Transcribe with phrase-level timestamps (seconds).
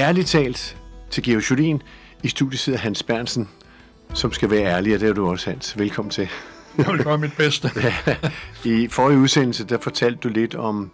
[0.00, 0.76] ærligt talt
[1.10, 1.82] til Geo Jolin.
[2.22, 3.48] I studiet sidder Hans Bernsen,
[4.14, 5.78] som skal være ærlig, og det er du også, Hans.
[5.78, 6.28] Velkommen til.
[6.78, 7.70] Jeg vil gøre mit bedste.
[8.64, 10.90] I forrige udsendelse, der fortalte du lidt om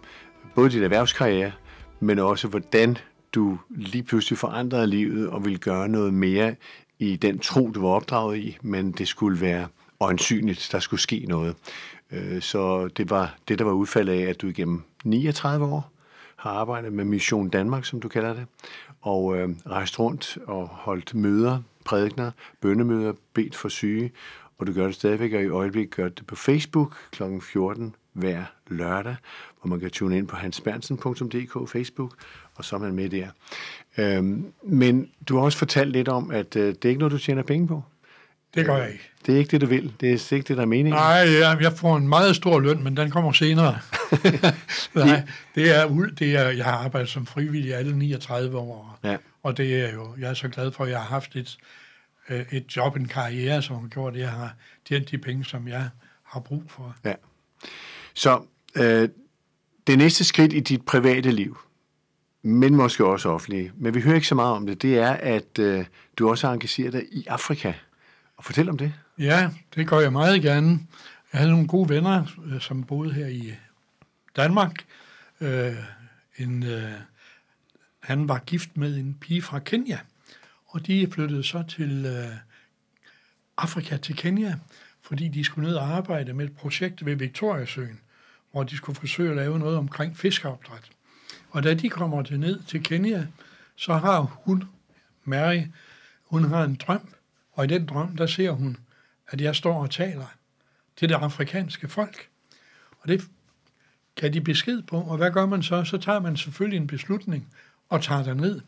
[0.55, 1.51] både dit erhvervskarriere,
[1.99, 2.97] men også hvordan
[3.33, 6.55] du lige pludselig forandrede livet og ville gøre noget mere
[6.99, 9.67] i den tro, du var opdraget i, men det skulle være
[9.99, 11.55] øjensynligt, der skulle ske noget.
[12.11, 15.91] Øh, så det var det, der var udfaldet af, at du igennem 39 år
[16.37, 18.45] har arbejdet med Mission Danmark, som du kalder det,
[19.07, 24.11] og øh, rejst rundt og holdt møder, prædikner, bønnemøder, bedt for syge,
[24.57, 27.23] og du gør det stadigvæk, og i øjeblikket gør det på Facebook kl.
[27.41, 29.15] 14 hver lørdag,
[29.61, 32.13] hvor man kan tune ind på hansbernsen.dk Facebook,
[32.55, 33.27] og så er man med der.
[33.97, 37.17] Øhm, men du har også fortalt lidt om, at øh, det er ikke noget, du
[37.17, 37.83] tjener penge på.
[38.57, 39.09] Det gør jeg ikke.
[39.25, 39.93] Det er ikke det, du vil.
[39.99, 40.93] Det er ikke det, der er meningen.
[40.93, 43.79] Nej, jeg, jeg får en meget stor løn, men den kommer senere.
[44.93, 45.23] Nej,
[45.55, 48.99] det er, det er, jeg har arbejdet som frivillig alle 39 år.
[49.03, 49.17] Ja.
[49.43, 51.57] Og det er jo, jeg er så glad for, at jeg har haft et,
[52.29, 54.53] øh, et job, en karriere, som har gjort, at jeg har
[54.87, 55.89] tjent de penge, som jeg
[56.23, 56.95] har brug for.
[57.05, 57.13] Ja.
[58.13, 58.41] Så
[58.75, 59.09] øh,
[59.87, 61.57] det næste skridt i dit private liv,
[62.41, 65.59] men måske også offentlige, men vi hører ikke så meget om det, det er, at
[65.59, 65.85] øh,
[66.17, 67.73] du også har engageret dig i Afrika.
[68.37, 68.93] Og fortæl om det.
[69.17, 70.79] Ja, det gør jeg meget gerne.
[71.33, 73.53] Jeg havde nogle gode venner, øh, som boede her i
[74.35, 74.85] Danmark.
[75.41, 75.75] Øh,
[76.37, 76.91] en, øh,
[78.03, 79.99] han var gift med en pige fra Kenya,
[80.67, 82.35] og de flyttede så til øh,
[83.57, 84.55] Afrika, til Kenya,
[85.01, 87.99] fordi de skulle ned og arbejde med et projekt ved Victoriasøen,
[88.51, 90.89] hvor de skulle forsøge at lave noget omkring fiskeopdræt.
[91.49, 93.27] Og da de kommer til ned til Kenya,
[93.75, 94.63] så har hun,
[95.23, 95.61] Mary,
[96.23, 97.13] hun har en drøm,
[97.57, 98.77] og i den drøm, der ser hun,
[99.27, 100.35] at jeg står og taler
[100.97, 102.29] til det afrikanske folk.
[103.01, 103.21] Og det
[104.15, 105.83] kan de besked på, og hvad gør man så?
[105.83, 107.47] Så tager man selvfølgelig en beslutning
[107.89, 108.61] og tager der ned.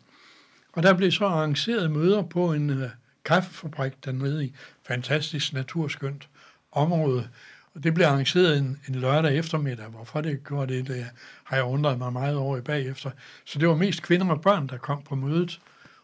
[0.73, 2.89] Og der blev så arrangeret møder på en øh,
[3.25, 4.53] kaffefabrik dernede i
[4.87, 6.29] fantastisk naturskønt
[6.71, 7.29] område.
[7.73, 9.85] Og det blev arrangeret en, en lørdag eftermiddag.
[9.85, 11.05] Hvorfor det gjorde det, det
[11.43, 13.11] har jeg undret mig meget over i bagefter.
[13.45, 15.59] Så det var mest kvinder og børn, der kom på mødet.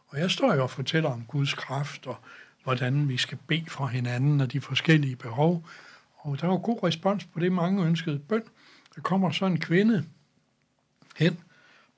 [0.07, 2.17] Og jeg står jo og fortæller om Guds kraft og
[2.65, 5.67] hvordan vi skal bede for hinanden og de forskellige behov.
[6.17, 8.43] Og der var god respons på det, mange ønskede bøn.
[8.95, 10.05] Der kommer så en kvinde
[11.15, 11.37] hen,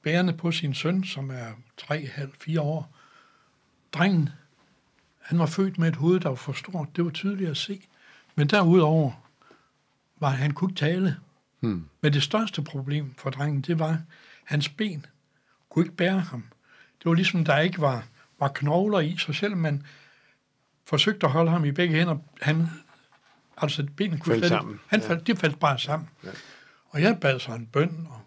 [0.04, 1.52] bærende på sin søn, som er
[1.82, 2.96] 3,5-4 år.
[3.94, 4.30] Drengen,
[5.22, 6.96] han var født med et hoved, der var for stort.
[6.96, 7.82] Det var tydeligt at se.
[8.36, 9.12] Men derudover
[10.20, 11.18] var han kunne ikke tale.
[11.60, 11.86] Hmm.
[12.02, 14.02] Men det største problem for drengen, det var,
[14.44, 15.06] hans ben
[15.70, 16.44] kunne ikke bære ham.
[17.00, 18.06] Det var ligesom, der ikke var,
[18.40, 19.84] var knogler i, så selvom man
[20.88, 22.18] forsøgte at holde ham i begge hænder.
[22.42, 22.68] Han,
[23.58, 24.80] altså benene kunne falde sammen.
[24.88, 25.34] Han faldt, ja.
[25.34, 26.10] de faldt bare sammen.
[26.24, 26.30] Ja.
[26.90, 28.22] Og jeg bad så en bøn og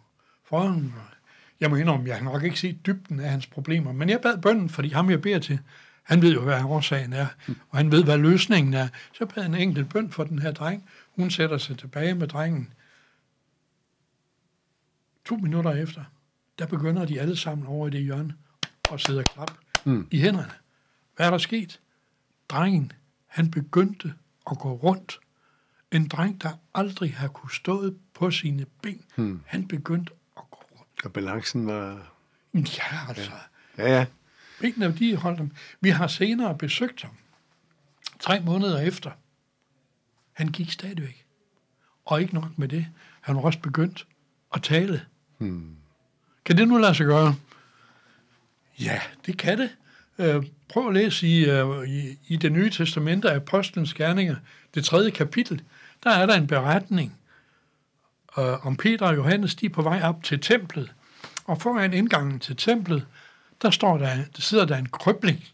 [0.45, 0.93] for ham.
[1.61, 4.39] Jeg må indrømme, jeg har nok ikke set dybden af hans problemer, men jeg bad
[4.39, 5.59] bønnen, fordi ham jeg beder til,
[6.03, 7.27] han ved jo, hvad årsagen er,
[7.69, 8.89] og han ved, hvad løsningen er.
[9.13, 10.91] Så bad en enkelt bøn for den her dreng.
[11.17, 12.73] Hun sætter sig tilbage med drengen.
[15.25, 16.05] To minutter efter,
[16.59, 18.35] der begynder de alle sammen over i det hjørne
[18.91, 19.51] og sidder klap
[19.85, 20.09] mm.
[20.11, 20.53] i hænderne.
[21.17, 21.81] Hvad er der sket?
[22.51, 22.93] Drengen,
[23.27, 24.15] han begyndte
[24.51, 25.21] at gå rundt.
[25.93, 29.43] En dreng, der aldrig har kunne stået på sine ben, hmm.
[29.47, 31.05] han begyndte at gå rundt.
[31.05, 32.13] Og balancen var...
[32.55, 33.31] Ja, altså.
[33.79, 33.99] Ja, ja.
[33.99, 34.07] ja.
[34.61, 35.51] Benene, de holdt dem.
[35.81, 37.15] Vi har senere besøgt ham.
[38.21, 39.11] Tre måneder efter.
[40.33, 41.27] Han gik stadigvæk.
[42.05, 42.87] Og ikke nok med det.
[43.21, 44.07] Han var også begyndt
[44.55, 45.07] at tale.
[45.39, 45.77] Hmm.
[46.45, 47.35] Kan det nu lade sig gøre?
[48.79, 49.77] Ja, det kan det.
[50.21, 54.37] Øh, prøv at læse i, øh, i, i det nye testamente af Apostlenes Gerninger,
[54.75, 55.63] det tredje kapitel.
[56.05, 57.19] Der er der en beretning
[58.39, 60.93] øh, om Peter og Johannes, de er på vej op til templet.
[61.45, 63.07] Og foran indgangen til templet,
[63.63, 65.45] der, står der, der sidder der en krybling.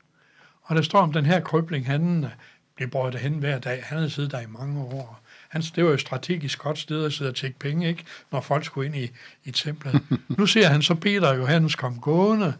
[0.62, 2.30] Og der står om den her krybling, han øh,
[2.76, 3.82] bliver båret hen hver dag.
[3.84, 5.22] Han har siddet der i mange år.
[5.48, 8.04] Han, det var jo et strategisk godt sted at sidde og tjekke penge, ikke?
[8.32, 9.10] når folk skulle ind i,
[9.44, 10.02] i templet.
[10.38, 12.54] nu ser han så Peter og Johannes komme gående,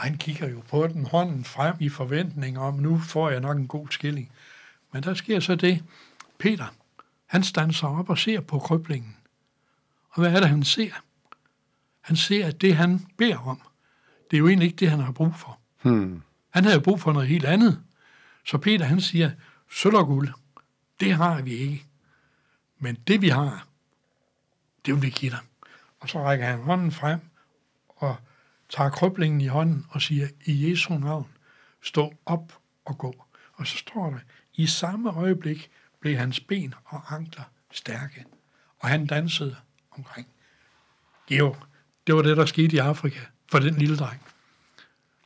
[0.00, 3.56] og han kigger jo på den hånden frem i forventning om, nu får jeg nok
[3.56, 4.32] en god skilling.
[4.92, 5.84] Men der sker så det.
[6.38, 6.66] Peter,
[7.26, 9.16] han standser op og ser på krøblingen.
[10.10, 10.90] Og hvad er det, han ser?
[12.00, 13.60] Han ser, at det, han beder om,
[14.30, 15.58] det er jo egentlig ikke det, han har brug for.
[15.82, 16.22] Hmm.
[16.50, 17.82] Han har jo brug for noget helt andet.
[18.46, 19.30] Så Peter, han siger,
[19.70, 20.28] sølv og guld,
[21.00, 21.86] det har vi ikke.
[22.78, 23.66] Men det, vi har,
[24.86, 25.40] det vil vi give dig.
[26.00, 27.20] Og så rækker han hånden frem
[27.88, 28.16] og
[28.70, 31.26] tager krøblingen i hånden og siger, i Jesu navn,
[31.82, 32.52] stå op
[32.84, 33.24] og gå.
[33.54, 34.18] Og så står der,
[34.54, 35.70] i samme øjeblik
[36.00, 38.24] blev hans ben og ankler stærke,
[38.78, 39.56] og han dansede
[39.90, 40.26] omkring.
[41.30, 41.56] Jo,
[42.06, 43.20] det var det, der skete i Afrika
[43.50, 44.20] for den lille dreng.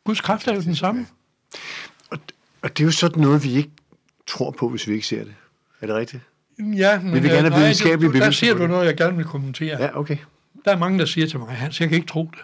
[0.04, 1.06] Guds kraft er jo den samme.
[2.10, 2.18] Og,
[2.62, 3.70] og det er jo sådan noget, vi ikke
[4.26, 5.34] tror på, hvis vi ikke ser det.
[5.80, 6.22] Er det rigtigt?
[6.58, 9.16] Ja, men Vi vil gerne have videnskabelige du- Der beviser siger du noget, jeg gerne
[9.16, 9.82] vil kommentere.
[9.82, 10.16] Ja, okay.
[10.64, 12.40] Der er mange, der siger til mig, Hans, jeg kan ikke tro det.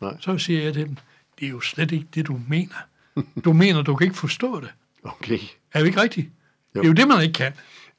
[0.00, 0.16] Nej.
[0.20, 0.96] Så siger jeg til dem,
[1.38, 2.76] det er jo slet ikke det, du mener.
[3.44, 4.70] Du mener, du kan ikke forstå det.
[5.02, 5.38] Okay.
[5.72, 6.26] Er det ikke rigtigt?
[6.74, 6.80] Jo.
[6.80, 7.52] Det er jo det, man ikke kan.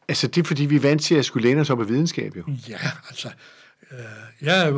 [0.07, 2.36] Altså, det er fordi, vi er vant til at skulle læne os op af videnskab,
[2.38, 2.44] jo.
[2.69, 2.78] Ja,
[3.10, 3.30] altså...
[3.92, 4.72] Øh, ja,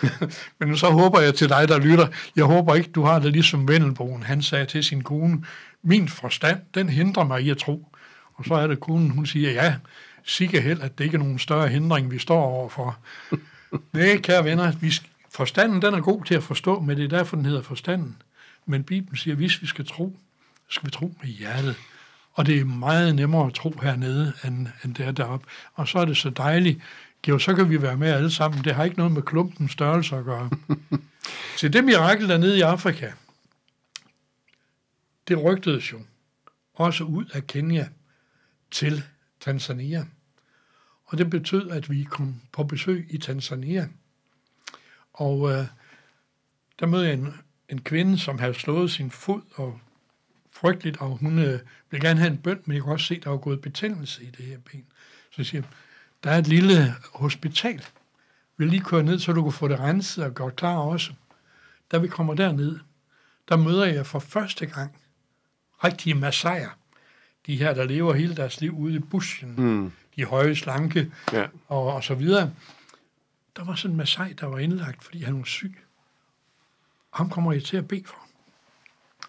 [0.60, 2.06] men så håber jeg til dig, der lytter,
[2.36, 4.22] jeg håber ikke, du har det ligesom Vendelboen.
[4.22, 5.44] Han sagde til sin kone,
[5.82, 7.88] min forstand, den hindrer mig i at tro.
[8.34, 9.74] Og så er det konen, hun siger, ja,
[10.24, 12.98] sikke held, at det ikke er nogen større hindring, vi står overfor.
[13.92, 14.92] Nej, kære venner, vi,
[15.30, 18.22] forstanden den er god til at forstå, men det er derfor, den hedder forstanden.
[18.66, 20.16] Men Bibelen siger, at hvis vi skal tro,
[20.68, 21.76] skal vi tro med hjertet.
[22.32, 25.46] Og det er meget nemmere at tro hernede, end, end det er deroppe.
[25.74, 26.80] Og så er det så dejligt.
[27.28, 28.64] Jo, så kan vi være med alle sammen.
[28.64, 30.50] Det har ikke noget med klumpens størrelse at gøre.
[31.58, 33.12] Så det mirakel dernede i Afrika,
[35.28, 36.00] det rygtedes jo
[36.74, 37.88] også ud af Kenya
[38.70, 39.02] til
[39.40, 40.06] Tanzania.
[41.04, 43.88] Og det betød, at vi kom på besøg i Tanzania.
[45.18, 45.64] Og øh,
[46.80, 47.34] der mødte jeg en,
[47.68, 49.80] en kvinde, som havde slået sin fod og
[50.52, 51.60] frygteligt, og hun øh,
[51.90, 54.22] ville gerne have en bøn, men jeg kunne også se, at der var gået betændelse
[54.22, 54.84] i det her ben.
[55.30, 55.62] Så jeg siger
[56.24, 57.84] der er et lille hospital.
[58.56, 61.12] Vi lige køre ned, så du kan få det renset og gjort klar også.
[61.92, 62.78] Da vi kommer derned,
[63.48, 64.96] der møder jeg for første gang
[65.84, 66.68] rigtige massager.
[67.46, 69.54] De her, der lever hele deres liv ude i bushen.
[69.58, 69.92] Mm.
[70.16, 71.46] De høje, slanke Ja.
[71.68, 72.52] og, og så videre.
[73.58, 75.78] Der var sådan en massaj, der var indlagt, fordi han var syg.
[77.14, 78.18] Ham kommer jeg til at bede for.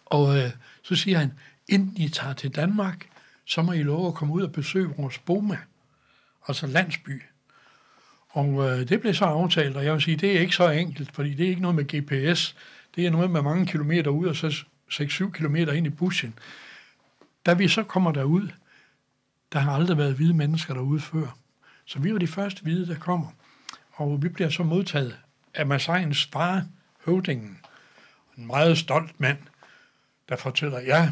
[0.05, 0.51] Og øh,
[0.83, 1.33] så siger han,
[1.67, 3.09] inden I tager til Danmark,
[3.45, 5.57] så må I love at komme ud og besøge vores Boma,
[6.47, 7.23] altså landsby.
[8.29, 11.15] Og øh, det blev så aftalt, og jeg vil sige, det er ikke så enkelt,
[11.15, 12.55] fordi det er ikke noget med GPS.
[12.95, 16.33] Det er noget med mange kilometer ud, og så 6-7 kilometer ind i bushen.
[17.45, 18.49] Da vi så kommer derud,
[19.53, 21.37] der har aldrig været hvide mennesker derude før.
[21.85, 23.27] Så vi var de første hvide, der kommer.
[23.99, 25.17] Og vi bliver så modtaget
[25.53, 26.65] af Masajens far,
[27.05, 27.59] høvdingen.
[28.37, 29.37] En meget stolt mand,
[30.29, 31.11] der fortæller, ja,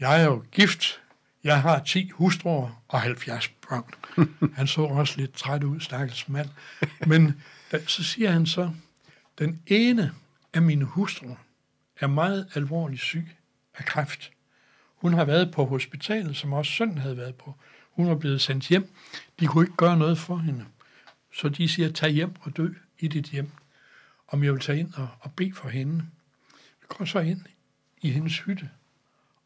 [0.00, 1.00] jeg er jo gift,
[1.44, 3.84] jeg har 10 hustruer og 70 børn.
[4.56, 6.48] Han så også lidt træt ud, stakkels mand.
[7.06, 7.42] Men
[7.72, 8.70] da, så siger han så,
[9.38, 10.12] den ene
[10.52, 11.36] af mine hustruer
[12.00, 13.28] er meget alvorligt syg
[13.78, 14.30] af kræft.
[14.96, 17.54] Hun har været på hospitalet, som også sønnen havde været på.
[17.90, 18.90] Hun var blevet sendt hjem.
[19.40, 20.64] De kunne ikke gøre noget for hende.
[21.34, 23.50] Så de siger, tag hjem og dø i dit hjem.
[24.28, 26.06] Om jeg vil tage ind og, og bede for hende.
[26.80, 27.40] Vi går så ind
[28.00, 28.70] i hendes hytte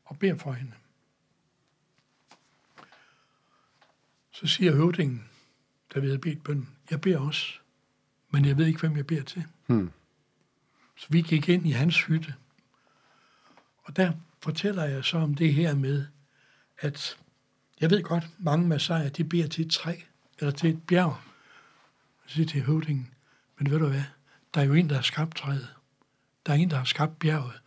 [0.04, 0.72] og beder for hende.
[4.30, 5.28] Så siger høvdingen,
[5.94, 7.58] der vi havde bedt bønden, jeg beder også,
[8.30, 9.44] men jeg ved ikke, hvem jeg beder til.
[9.66, 9.90] Hmm.
[10.96, 12.34] Så vi gik ind i hans hytte.
[13.82, 14.12] Og der
[14.42, 16.06] fortæller jeg så om det her med,
[16.78, 17.18] at
[17.80, 19.96] jeg ved godt, mange massager, de beder til et træ,
[20.38, 21.27] eller til et bjerg.
[22.28, 23.14] Jeg siger til høvdingen,
[23.58, 24.02] men ved du hvad,
[24.54, 25.74] der er jo en, der har skabt træet.
[26.46, 27.60] Der er en, der har skabt bjerget.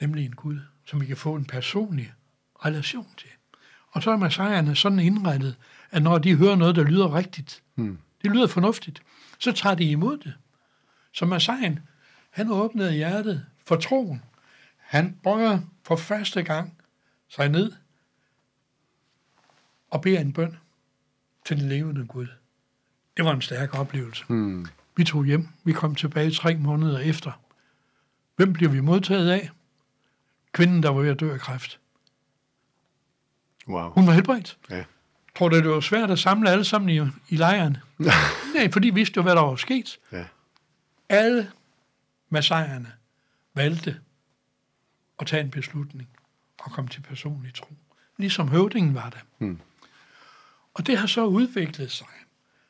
[0.00, 2.12] Nemlig en Gud, som vi kan få en personlig
[2.64, 3.30] relation til.
[3.90, 5.56] Og så er massajerne sådan indrettet,
[5.90, 7.98] at når de hører noget, der lyder rigtigt, Hmm.
[8.22, 9.02] det lyder fornuftigt,
[9.38, 10.34] så tager de imod det.
[11.12, 11.78] Så Massajen,
[12.30, 14.22] han åbnede hjertet for troen.
[14.76, 16.78] Han bøjer for første gang
[17.28, 17.72] sig ned
[19.90, 20.56] og beder en bøn
[21.44, 22.26] til den levende Gud.
[23.16, 24.24] Det var en stærk oplevelse.
[24.28, 24.66] Hmm.
[24.96, 25.48] Vi tog hjem.
[25.64, 27.32] Vi kom tilbage tre måneder efter.
[28.36, 29.50] Hvem bliver vi modtaget af?
[30.52, 31.80] Kvinden, der var ved at dø af kræft.
[33.68, 33.90] Wow.
[33.90, 34.58] Hun var helbredt.
[34.70, 34.84] Ja.
[35.36, 37.76] Tror du, det var svært at samle alle sammen i, i lejren?
[38.54, 39.98] Nej, for de vidste jo, hvad der var sket.
[40.12, 40.24] Ja.
[41.08, 41.50] Alle
[42.28, 42.92] massajerne
[43.54, 44.00] valgte
[45.18, 46.08] at tage en beslutning
[46.58, 47.68] og komme til personlig tro.
[48.16, 49.20] Ligesom høvdingen var det.
[49.38, 49.60] Hmm.
[50.80, 52.06] Og det har så udviklet sig.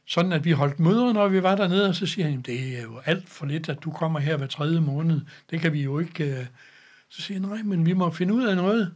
[0.07, 2.83] Sådan at vi holdt møder, når vi var dernede, og så siger han, det er
[2.83, 5.21] jo alt for lidt, at du kommer her hver tredje måned.
[5.51, 6.25] Det kan vi jo ikke...
[6.25, 6.47] øh."
[7.09, 8.95] Så siger han, nej, men vi må finde ud af noget.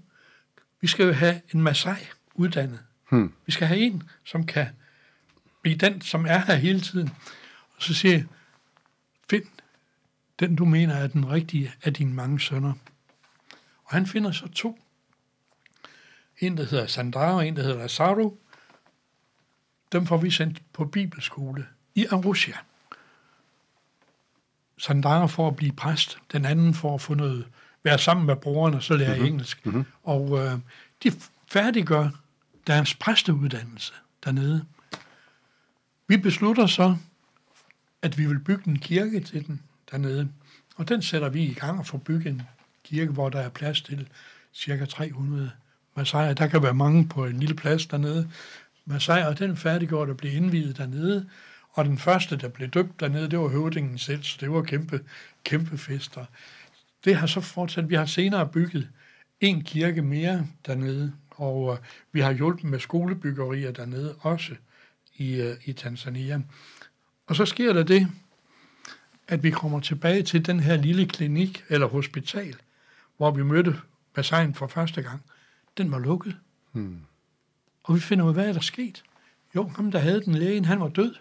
[0.81, 2.79] Vi skal jo have en massaj uddannet.
[3.11, 3.33] Hmm.
[3.47, 4.67] Vi skal have en, som kan
[5.63, 7.11] blive den, som er her hele tiden.
[7.77, 8.25] Og så siger jeg,
[9.31, 9.45] find
[10.39, 12.73] den, du mener er den rigtige af dine mange sønner.
[13.85, 14.79] Og han finder så to.
[16.41, 18.39] En, der hedder Sandra, og en, der hedder Lazaro.
[19.95, 22.53] Dem får vi sendt på bibelskole i Arusha.
[24.79, 27.47] Sandra for at blive præst, den anden for at få noget,
[27.85, 29.27] være sammen med brorerne og så lære mm-hmm.
[29.27, 29.67] engelsk.
[29.67, 29.85] Mhm.
[30.03, 30.59] Og øh,
[31.03, 31.13] de
[31.47, 32.09] færdiggør
[32.67, 33.93] deres præsteuddannelse
[34.25, 34.65] dernede.
[36.09, 36.97] Vi beslutter så,
[38.03, 40.29] at vi vil bygge en kirke til den dernede.
[40.77, 42.43] Og den sætter vi i gang og får bygget en
[42.85, 44.09] kirke, hvor der er plads til
[44.55, 45.51] cirka 300
[45.97, 46.35] massajer.
[46.35, 48.31] Der kan være mange på en lille plads dernede.
[48.87, 51.29] Massajer, og den færdiggjorde der blev indvidet dernede.
[51.71, 55.01] Og den første, der blev døbt dernede, det var høvdingen selv, så det var kæmpe,
[55.45, 56.25] kæmpe fester.
[57.05, 57.91] Det har så fortsat.
[57.91, 58.89] Vi har senere bygget
[59.41, 61.79] en kirke mere dernede, og øh,
[62.13, 64.55] vi har hjulpet med skolebyggerier dernede også
[65.17, 66.41] i, øh, i Tanzania.
[67.27, 68.09] Og så sker der det,
[69.29, 72.57] at vi kommer tilbage til den her lille klinik eller hospital,
[73.17, 73.77] hvor vi mødte
[74.15, 75.23] Bassein for første gang.
[75.79, 76.37] Den var lukket.
[76.73, 77.01] Hmm.
[77.85, 79.05] Og vi finder ud af, hvad er der sket?
[79.55, 81.15] Jo, ham der havde den lægen, han var død,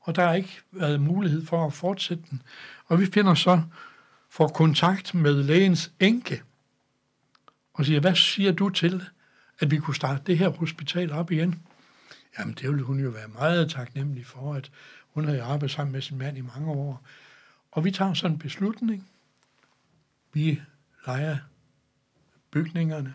[0.00, 2.42] og der har ikke været mulighed for at fortsætte den.
[2.86, 3.62] Og vi finder så
[4.30, 6.42] for kontakt med lægens enke,
[7.74, 9.02] og siger, hvad siger du til,
[9.58, 11.62] at vi kunne starte det her hospital op igen?
[12.38, 14.70] Jamen, det ville hun jo være meget taknemmelig for, at
[15.14, 17.02] hun havde arbejdet sammen med sin mand i mange år.
[17.72, 19.08] Og vi tager sådan en beslutning.
[20.32, 20.62] Vi
[21.06, 21.38] leger
[22.50, 23.14] bygningerne,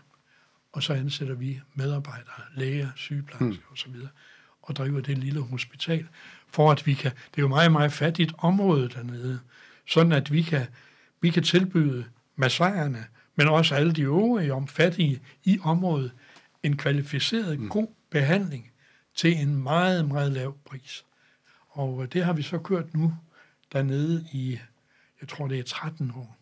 [0.72, 3.72] og så ansætter vi medarbejdere, læger, sygeplejersker mm.
[3.72, 3.94] osv.,
[4.62, 6.08] og driver det lille hospital,
[6.48, 9.40] for at vi kan, det er jo meget, meget fattigt område dernede,
[9.86, 10.66] sådan at vi kan,
[11.20, 12.04] vi kan tilbyde
[12.36, 13.04] massajerne,
[13.36, 16.12] men også alle de øvrige om fattige i området,
[16.62, 17.68] en kvalificeret, mm.
[17.68, 18.70] god behandling
[19.14, 21.04] til en meget, meget lav pris.
[21.68, 23.14] Og det har vi så kørt nu
[23.72, 24.58] dernede i,
[25.20, 26.41] jeg tror det er 13 år.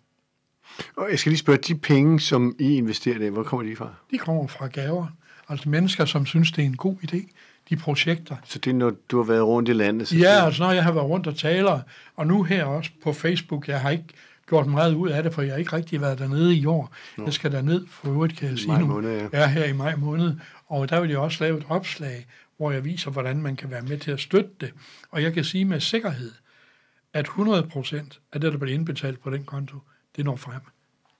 [0.96, 3.94] Og jeg skal lige spørge, de penge, som I investerer i, hvor kommer de fra?
[4.10, 5.06] De kommer fra gaver.
[5.48, 7.32] Altså mennesker, som synes, det er en god idé.
[7.70, 8.36] De projekter.
[8.44, 10.08] Så det er, når du har været rundt i landet?
[10.08, 11.80] Så ja, altså når jeg har været rundt og taler,
[12.16, 14.04] og nu her også på Facebook, jeg har ikke
[14.48, 16.94] gjort meget ud af det, for jeg har ikke rigtig været dernede i år.
[17.16, 17.24] Nå.
[17.24, 18.86] Jeg skal derned for øvrigt, kan jeg sige nu.
[18.86, 19.40] Måned, ja.
[19.40, 19.46] ja.
[19.48, 20.36] her i maj måned.
[20.66, 23.82] Og der vil jeg også lave et opslag, hvor jeg viser, hvordan man kan være
[23.82, 24.72] med til at støtte det.
[25.10, 26.32] Og jeg kan sige med sikkerhed,
[27.14, 29.76] at 100% af det, der bliver indbetalt på den konto,
[30.16, 30.60] det når frem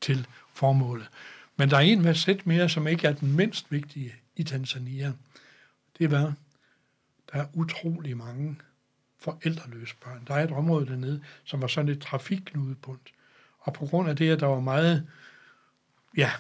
[0.00, 1.08] til formålet.
[1.56, 5.12] Men der er en sæt mere, som ikke er den mindst vigtige i Tanzania.
[5.98, 6.32] Det er hvad?
[7.32, 8.56] Der er utrolig mange
[9.18, 10.24] forældreløse børn.
[10.26, 13.12] Der er et område dernede, som var sådan et trafikknudepunkt.
[13.60, 15.06] Og på grund af det, at der var meget,
[16.16, 16.30] ja,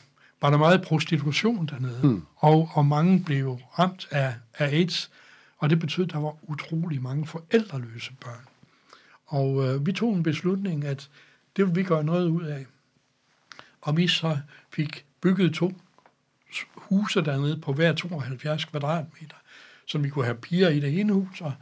[0.40, 2.22] var der meget prostitution dernede, mm.
[2.36, 5.10] og, og mange blev ramt af, af AIDS,
[5.58, 8.46] og det betød, at der var utrolig mange forældreløse børn.
[9.26, 11.10] Og øh, vi tog en beslutning, at
[11.56, 12.66] det vil vi gøre noget ud af.
[13.80, 14.38] Og vi så
[14.70, 15.72] fik bygget to
[16.74, 19.36] huse dernede på hver 72 kvadratmeter,
[19.86, 21.52] så vi kunne have piger i det ene hus og,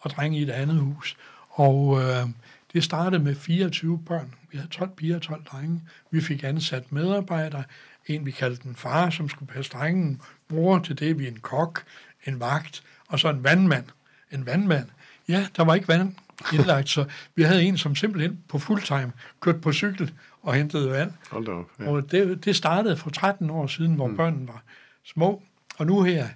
[0.00, 1.16] og drenge i det andet hus.
[1.48, 2.26] Og øh,
[2.72, 4.34] det startede med 24 børn.
[4.50, 5.82] Vi havde 12 piger og 12 drenge.
[6.10, 7.64] Vi fik ansat medarbejdere.
[8.06, 10.22] En, vi kaldte en far, som skulle passe drengen.
[10.48, 11.84] Bror til det, vi en kok,
[12.26, 13.84] en vagt, og så en vandmand.
[14.30, 14.88] En vandmand.
[15.28, 16.14] Ja, der var ikke vand
[16.52, 20.12] indlagt, så vi havde en, som simpelthen på fuldtime kørte på cykel
[20.42, 21.12] og hentede vand.
[21.30, 21.90] Hold da op, ja.
[21.90, 24.16] Og det, det startede for 13 år siden, hvor mm.
[24.16, 24.62] børnene var
[25.04, 25.42] små.
[25.78, 26.28] Og nu her,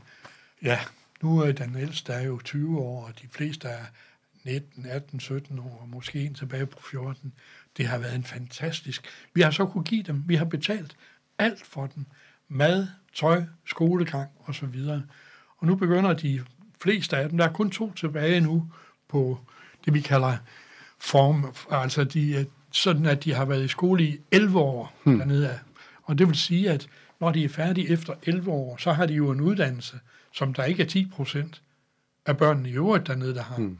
[0.62, 0.78] ja,
[1.22, 3.84] nu er den ældste er jo 20 år, og de fleste er
[4.44, 7.32] 19, 18, 17 år, og måske en tilbage på 14.
[7.76, 9.06] Det har været en fantastisk.
[9.34, 10.96] Vi har så kunne give dem, vi har betalt
[11.38, 12.06] alt for dem.
[12.48, 14.80] Mad, tøj, skolegang osv.
[15.58, 16.44] Og nu begynder de
[16.80, 18.70] fleste af dem, der er kun to tilbage nu
[19.08, 19.40] på
[19.86, 20.36] det, vi kalder
[20.98, 25.18] form, altså de, sådan at de har været i skole i 11 år hmm.
[25.18, 25.58] dernede af.
[26.02, 26.88] Og det vil sige, at
[27.20, 29.98] når de er færdige efter 11 år, så har de jo en uddannelse,
[30.32, 31.62] som der ikke er 10 procent
[32.26, 33.56] af børnene i øvrigt dernede, der har.
[33.56, 33.78] Hmm.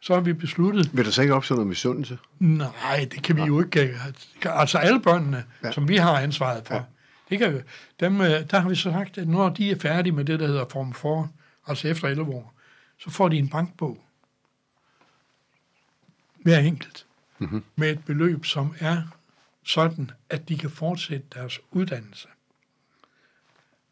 [0.00, 0.90] Så har vi besluttet...
[0.96, 2.18] Vil der så ikke opstå noget misundelse?
[2.38, 3.46] Nej, det kan vi ja.
[3.46, 3.94] jo ikke.
[4.44, 5.72] Altså alle børnene, ja.
[5.72, 6.82] som vi har ansvaret for, ja.
[7.30, 7.58] det kan vi,
[8.00, 10.46] dem, øh, der har vi så sagt, at når de er færdige med det, der
[10.46, 11.28] hedder Form 4,
[11.66, 12.54] altså efter 11 år,
[12.98, 14.05] så får de en bankbog.
[16.46, 17.06] Hver enkelt.
[17.38, 17.64] Mm-hmm.
[17.76, 19.02] Med et beløb, som er
[19.62, 22.28] sådan, at de kan fortsætte deres uddannelse.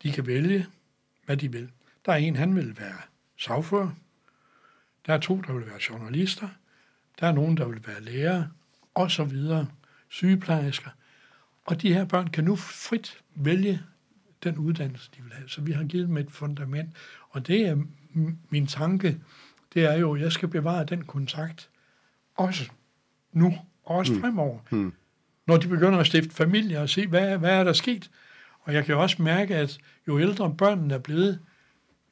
[0.02, 0.66] De kan vælge,
[1.26, 1.70] hvad de vil.
[2.06, 2.98] Der er en, han vil være
[3.36, 3.90] sagfører.
[5.06, 6.48] Der er to, der vil være journalister.
[7.20, 8.46] Der er nogen, der vil være lærer,
[8.94, 9.68] og så videre.
[10.08, 10.90] Sygeplejersker.
[11.64, 13.82] Og de her børn kan nu frit vælge
[14.42, 15.48] den uddannelse, de vil have.
[15.48, 16.96] Så vi har givet dem et fundament.
[17.30, 17.82] Og det er
[18.48, 19.20] min tanke,
[19.74, 21.70] det er jo, at jeg skal bevare den kontakt,
[22.34, 22.70] også
[23.32, 24.20] nu, og også mm.
[24.20, 24.58] fremover.
[24.70, 24.92] Mm.
[25.46, 28.10] Når de begynder at stifte familie og se, hvad, hvad er der sket.
[28.60, 31.40] Og jeg kan også mærke, at jo ældre børnene er blevet,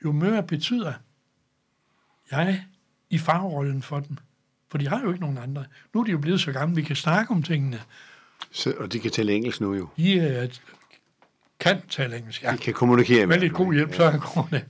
[0.05, 0.93] jo mere betyder
[2.31, 2.65] jeg
[3.11, 4.17] i farrollen for dem.
[4.71, 5.65] For de har jo ikke nogen andre.
[5.95, 7.81] Nu er de jo blevet så gamle, vi kan snakke om tingene.
[8.51, 9.89] Så, og de kan tale engelsk nu jo.
[9.97, 10.55] De uh,
[11.61, 12.53] kan tale engelsk, ja.
[12.53, 13.97] De kan kommunikere med lidt god hjælp, ja.
[14.13, 14.65] så går det.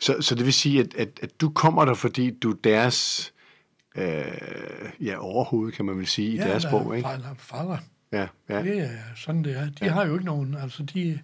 [0.00, 3.32] Så, så det vil sige, at, at, at du kommer der, fordi du deres
[3.98, 7.08] øh, ja, overhovedet, kan man vel sige, i Ja, deres der sprog, ikke?
[7.08, 7.78] Faller, faller.
[8.12, 8.62] Ja, ja.
[8.62, 9.64] Det er sådan, det er.
[9.64, 9.92] De ja.
[9.92, 11.20] har jo ikke nogen, altså de...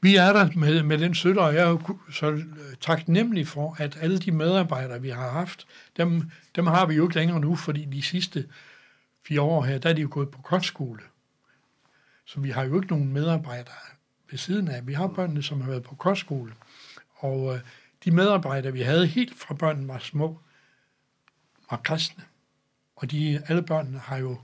[0.00, 2.42] Vi er der med, med den støtte, og jeg er jo så øh,
[2.80, 5.66] taknemmelig for, at alle de medarbejdere, vi har haft,
[5.96, 8.46] dem, dem har vi jo ikke længere nu, fordi de sidste
[9.26, 11.00] fire år her, der er de jo gået på kostskole.
[12.24, 13.74] Så vi har jo ikke nogen medarbejdere
[14.30, 14.86] ved siden af.
[14.86, 16.52] Vi har børnene, som har været på kostskole.
[17.14, 17.60] Og øh,
[18.04, 20.38] de medarbejdere, vi havde helt fra børnene var små,
[21.70, 22.24] var kristne.
[22.96, 24.38] Og de, alle børnene har jo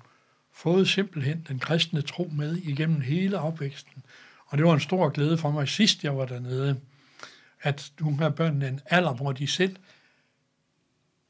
[0.52, 4.02] fået simpelthen den kristne tro med igennem hele opvæksten.
[4.46, 6.80] Og det var en stor glæde for mig sidst, jeg var dernede,
[7.62, 9.76] at nu har børnene en alder, hvor de selv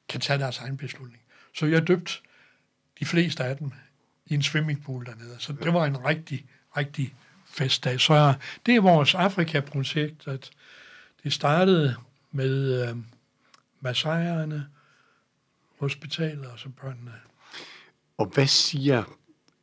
[0.08, 1.22] kan tage deres egen beslutning.
[1.54, 2.12] Så jeg døbte
[3.00, 3.72] de fleste af dem
[4.26, 5.36] i en swimmingpool dernede.
[5.38, 7.14] Så det var en rigtig, rigtig
[7.46, 8.00] festdag.
[8.00, 8.34] Så
[8.66, 10.50] det er vores Afrika-projekt, at
[11.24, 11.96] det startede
[12.30, 12.96] med øh,
[13.80, 14.68] Masaierne,
[15.80, 17.12] hospitaler og så børnene.
[18.18, 19.04] Og hvad siger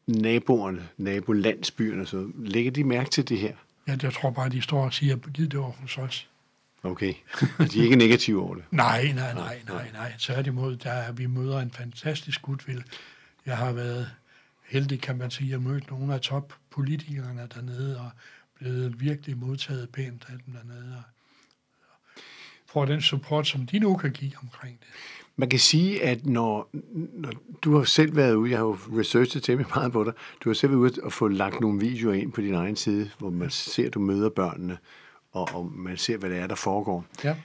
[0.08, 3.56] naboerne, nabolandsbyerne, så lægger de mærke til det her?
[3.88, 6.30] Ja, jeg tror bare, de står og siger, giv det over hos os.
[6.84, 7.14] Okay.
[7.72, 8.64] De er ikke negative over det.
[8.86, 10.14] Nej, nej, nej, nej, nej.
[10.20, 12.82] Tværtimod, der er, vi møder en fantastisk gudvild.
[13.46, 14.12] Jeg har været
[14.66, 18.10] heldig, kan man sige, at mødt nogle af toppolitikerne dernede, og
[18.56, 20.96] blevet virkelig modtaget pænt af dem dernede.
[20.98, 21.04] Og
[22.68, 24.88] får den support, som de nu kan give omkring det.
[25.40, 27.32] Man kan sige, at når, når
[27.62, 30.54] du har selv været ude, jeg har jo researchet temmelig meget på dig, du har
[30.54, 33.50] selv været ude og få lagt nogle videoer ind på din egen side, hvor man
[33.50, 34.78] ser, at du møder børnene,
[35.32, 37.06] og, og man ser, hvad det er, der foregår.
[37.24, 37.36] Ja.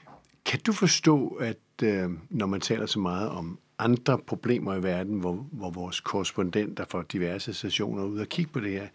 [0.45, 5.19] Kan du forstå, at øh, når man taler så meget om andre problemer i verden,
[5.19, 8.88] hvor, hvor vores korrespondenter fra diverse stationer er ude og kigge på det her,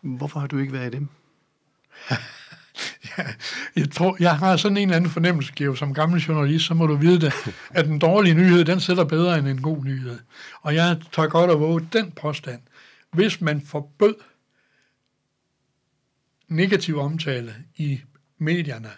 [0.00, 1.08] hvorfor har du ikke været i dem?
[3.76, 6.86] Jeg, tror, jeg har sådan en eller anden fornemmelse, Geo, som gammel journalist, så må
[6.86, 7.32] du vide det,
[7.70, 10.18] at den dårlige nyhed, den sætter bedre end en god nyhed.
[10.62, 12.60] Og jeg tager godt at våge den påstand.
[13.12, 14.14] Hvis man forbød
[16.48, 18.00] negativ omtale i
[18.38, 18.90] medierne,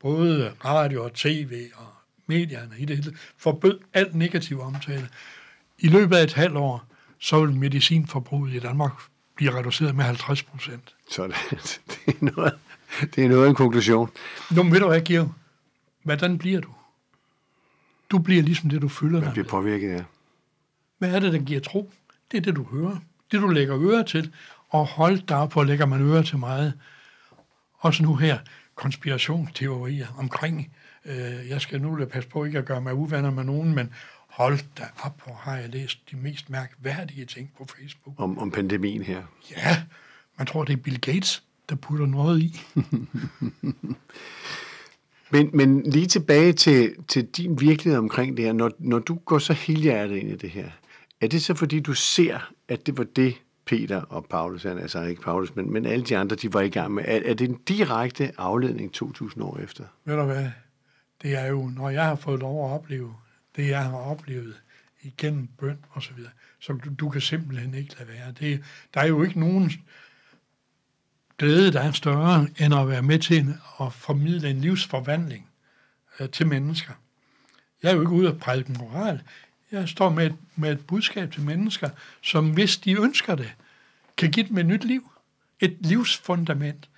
[0.00, 1.86] både radio og tv og
[2.26, 5.08] medierne i det hele, forbød alt negativ omtale,
[5.78, 6.84] i løbet af et halvt år,
[7.18, 8.92] så vil medicinforbruget i Danmark
[9.34, 10.94] blive reduceret med 50 procent.
[11.10, 11.34] Så det,
[12.06, 12.52] det, er noget,
[13.14, 14.10] det er noget af en konklusion.
[14.50, 15.32] Nå, men ved du hvad, Georg?
[16.02, 16.68] Hvordan bliver du?
[18.10, 19.50] Du bliver ligesom det, du føler dig bliver med.
[19.50, 20.04] påvirket af.
[20.98, 21.90] Hvad er det, der giver tro?
[22.30, 22.96] Det er det, du hører.
[23.32, 24.32] Det, du lægger øre til.
[24.68, 26.72] Og hold dig op, hvor lægger man øre til meget.
[27.78, 28.38] Også nu her,
[28.74, 30.72] konspirationsteorier omkring,
[31.04, 33.92] øh, jeg skal nu lade passe på ikke at gøre mig uvenner med nogen, men
[34.28, 38.14] hold da op, hvor har jeg læst de mest mærkværdige ting på Facebook.
[38.20, 39.22] Om, om pandemien her.
[39.56, 39.82] Ja,
[40.38, 42.60] man tror, det er Bill Gates, der putter noget i.
[45.30, 48.52] Men, men lige tilbage til, til din virkelighed omkring det her.
[48.52, 50.70] Når, når du går så helhjertet ind i det her,
[51.20, 53.34] er det så fordi, du ser, at det var det,
[53.68, 56.94] Peter og Paulus, altså ikke Paulus, men, men alle de andre, de var i gang
[56.94, 57.04] med.
[57.06, 59.84] Er, er det en direkte afledning 2000 år efter?
[60.04, 60.50] Ved du hvad?
[61.22, 63.14] Det er jo, når jeg har fået lov at opleve
[63.56, 64.54] det, jeg har oplevet
[65.02, 68.32] igennem bøn og så videre, så du, du kan simpelthen ikke lade være.
[68.40, 69.70] Det, der er jo ikke nogen
[71.38, 75.48] glæde, der er større, end at være med til at formidle en livsforvandling
[76.20, 76.92] øh, til mennesker.
[77.82, 79.20] Jeg er jo ikke ude at prædike moral.
[79.72, 81.90] Jeg står med et, med et budskab til mennesker,
[82.22, 83.52] som hvis de ønsker det,
[84.16, 85.10] kan give dem et nyt liv.
[85.60, 86.88] Et livsfundament.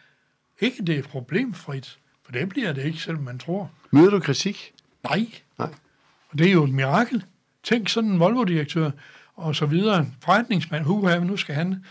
[0.60, 3.70] Ikke det er problemfrit, for det bliver det ikke, selvom man tror.
[3.90, 4.72] Møder du kritik?
[5.04, 5.26] Nej.
[5.58, 5.74] Nej.
[6.30, 7.24] Og det er jo et mirakel.
[7.62, 8.90] Tænk sådan en Volvo-direktør
[9.36, 11.84] og så videre, en forretningsmand, huha, nu skal han...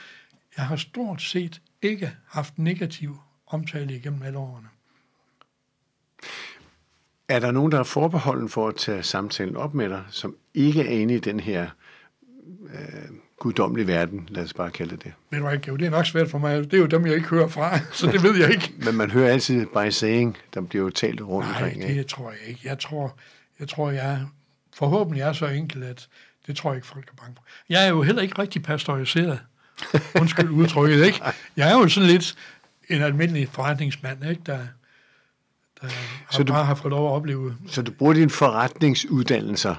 [0.57, 4.67] Jeg har stort set ikke haft negativ omtale igennem alle årene.
[7.27, 10.81] Er der nogen, der er forbeholden for at tage samtalen op med dig, som ikke
[10.81, 11.69] er inde i den her
[12.73, 15.13] øh, guddommelige verden, lad os bare kalde det det?
[15.29, 16.63] Ved du Georg, det er nok svært for mig.
[16.63, 18.73] Det er jo dem, jeg ikke hører fra, så det ved jeg ikke.
[18.85, 21.83] Men man hører altid by saying, der bliver jo talt rundt Nej, omkring.
[21.83, 21.99] ikke?
[21.99, 22.61] det tror jeg ikke.
[22.63, 23.17] Jeg tror,
[23.59, 24.25] jeg tror, jeg
[24.75, 26.07] forhåbentlig er så enkel, at
[26.47, 27.43] det tror jeg ikke, folk er bange for.
[27.69, 29.39] Jeg er jo heller ikke rigtig pastoriseret.
[30.21, 31.21] Undskyld udtrykket, ikke?
[31.57, 32.35] Jeg er jo sådan lidt
[32.89, 34.41] en almindelig forretningsmand, ikke?
[34.45, 34.57] Der,
[35.81, 35.95] der Så
[36.37, 37.55] har du- bare har fået lov at opleve.
[37.67, 39.75] Så du bruger dine forretningsuddannelser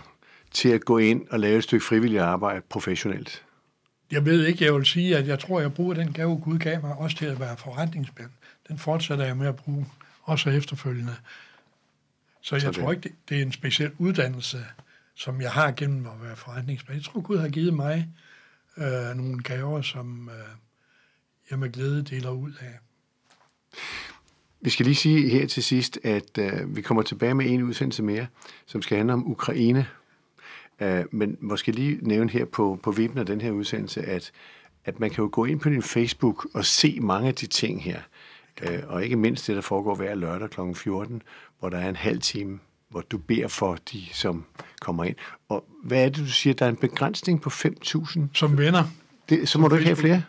[0.50, 3.42] til at gå ind og lave et stykke frivilligt arbejde professionelt?
[4.10, 6.80] Jeg ved ikke, jeg vil sige, at jeg tror, jeg bruger den gave, Gud gav
[6.82, 8.30] mig, også til at være forretningsmand.
[8.68, 9.86] Den fortsætter jeg med at bruge,
[10.22, 11.14] også efterfølgende.
[12.42, 14.64] Så jeg Så det- tror ikke, det, det er en speciel uddannelse,
[15.14, 16.96] som jeg har gennem at være forretningsmand.
[17.00, 18.08] Jeg tror, Gud har givet mig
[18.80, 20.56] øh, nogle gaver, som øh,
[21.50, 22.78] jeg med glæde deler ud af.
[24.60, 28.02] Vi skal lige sige her til sidst, at øh, vi kommer tilbage med en udsendelse
[28.02, 28.26] mere,
[28.66, 29.86] som skal handle om Ukraine.
[30.80, 34.32] Øh, men måske lige nævne her på, på vippen af den her udsendelse, at,
[34.84, 37.82] at man kan jo gå ind på din Facebook og se mange af de ting
[37.82, 38.00] her.
[38.62, 40.60] Øh, og ikke mindst det, der foregår hver lørdag kl.
[40.74, 41.22] 14,
[41.58, 42.58] hvor der er en halv time,
[42.90, 44.44] hvor du beder for de, som
[44.80, 45.16] kommer ind.
[45.48, 48.20] Og hvad er det, du siger, der er en begrænsning på 5.000?
[48.34, 48.84] Som venner.
[49.28, 50.22] Det, så må du ikke have flere?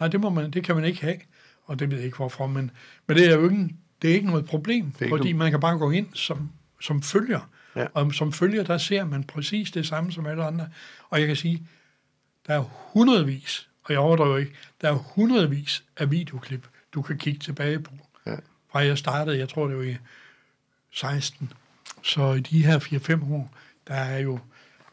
[0.00, 1.16] Nej, det, må man, det kan man ikke have,
[1.64, 2.70] og det ved jeg ikke hvorfor, men,
[3.06, 3.68] men det er jo ikke,
[4.02, 5.36] det er ikke noget problem, fordi noget...
[5.36, 7.86] man kan bare gå ind som, som følger, ja.
[7.94, 10.68] og som følger, der ser man præcis det samme som alle andre,
[11.08, 11.66] og jeg kan sige,
[12.46, 17.38] der er hundredvis, og jeg overdriver ikke, der er hundredvis af videoklip, du kan kigge
[17.38, 17.92] tilbage på,
[18.26, 18.36] ja.
[18.72, 19.96] fra jeg startede, jeg tror det var i
[20.92, 21.52] 16,
[22.02, 23.52] så i de her 4-5 år,
[23.88, 24.38] der er jo,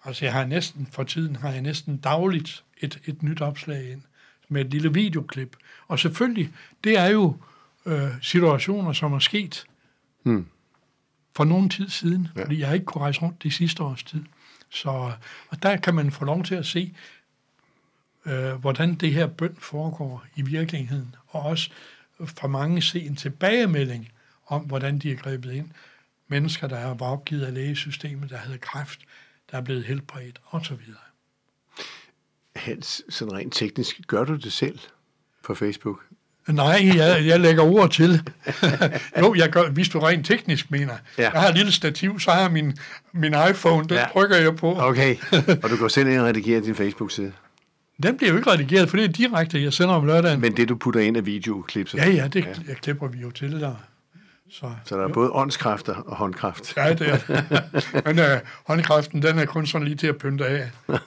[0.06, 4.02] altså jeg har næsten, for tiden har jeg næsten dagligt et, et nyt opslag ind
[4.50, 5.56] med et lille videoklip.
[5.88, 7.38] Og selvfølgelig, det er jo
[7.86, 9.66] øh, situationer, som er sket
[10.24, 10.48] hmm.
[11.36, 12.44] for nogen tid siden, ja.
[12.44, 14.24] fordi jeg ikke kunnet rejse rundt de sidste års tid.
[14.70, 14.90] Så
[15.50, 16.94] og der kan man få lov til at se,
[18.26, 21.70] øh, hvordan det her bøn foregår i virkeligheden, og også
[22.26, 24.12] for mange se en tilbagemelding
[24.48, 25.72] om, hvordan de er grebet ind.
[26.28, 29.00] Mennesker, der var opgivet af lægesystemet, der havde kræft,
[29.52, 30.80] der er blevet helbredt osv.
[32.56, 34.80] Hans, sådan rent teknisk, gør du det selv
[35.44, 36.04] på Facebook?
[36.48, 38.22] Nej, jeg, jeg lægger ord til.
[39.20, 40.94] jo, jeg gør, hvis du rent teknisk mener.
[41.18, 41.32] Ja.
[41.32, 42.78] Jeg har et lille stativ, så har jeg min,
[43.14, 44.08] min iPhone, den ja.
[44.14, 44.76] trykker jeg på.
[44.80, 45.16] Okay,
[45.64, 47.32] og du går selv ind og redigerer din Facebook-side?
[48.04, 50.42] Den bliver jo ikke redigeret, for det er direkte, jeg sender om lørdagen.
[50.42, 51.94] Men det, du putter ind af videoklip?
[51.94, 52.74] Ja, ja, det ja.
[52.74, 53.76] klipper vi jo til der.
[54.52, 55.14] Så, så der er jo.
[55.14, 56.78] både åndskræfter og håndkraft.
[56.78, 58.26] Ja, det er Men uh,
[58.66, 60.70] håndkraften, den er kun sådan lige til at pynte af.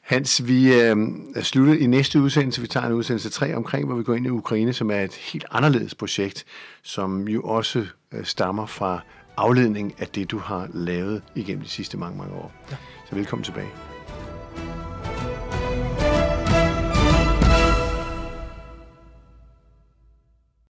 [0.00, 0.96] Hans, vi øh,
[1.36, 2.60] er sluttet i næste udsendelse.
[2.60, 5.14] Vi tager en udsendelse 3 omkring, hvor vi går ind i Ukraine, som er et
[5.14, 6.44] helt anderledes projekt,
[6.82, 9.00] som jo også øh, stammer fra
[9.36, 12.52] afledning af det, du har lavet igennem de sidste mange, mange år.
[12.70, 12.76] Ja.
[13.08, 13.95] Så velkommen tilbage.